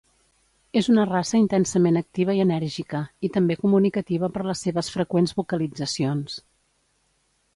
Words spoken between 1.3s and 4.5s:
intensament activa i enèrgica, i també comunicativa per